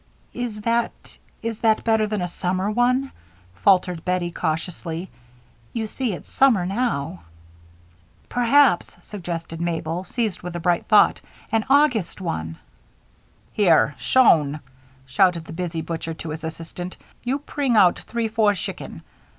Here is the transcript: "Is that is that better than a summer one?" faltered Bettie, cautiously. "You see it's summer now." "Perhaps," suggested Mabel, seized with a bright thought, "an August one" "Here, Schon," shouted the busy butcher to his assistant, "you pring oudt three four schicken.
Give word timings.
"Is 0.33 0.61
that 0.61 1.19
is 1.43 1.59
that 1.59 1.83
better 1.83 2.07
than 2.07 2.23
a 2.23 2.27
summer 2.27 2.71
one?" 2.71 3.11
faltered 3.61 4.03
Bettie, 4.03 4.31
cautiously. 4.31 5.11
"You 5.73 5.85
see 5.85 6.13
it's 6.13 6.27
summer 6.27 6.65
now." 6.65 7.21
"Perhaps," 8.27 8.97
suggested 9.05 9.61
Mabel, 9.61 10.03
seized 10.03 10.41
with 10.41 10.55
a 10.55 10.59
bright 10.59 10.87
thought, 10.87 11.21
"an 11.51 11.65
August 11.69 12.19
one" 12.19 12.57
"Here, 13.53 13.93
Schon," 13.99 14.61
shouted 15.05 15.45
the 15.45 15.53
busy 15.53 15.81
butcher 15.83 16.15
to 16.15 16.29
his 16.31 16.43
assistant, 16.43 16.97
"you 17.23 17.37
pring 17.37 17.77
oudt 17.77 17.99
three 17.99 18.27
four 18.27 18.53
schicken. 18.53 19.03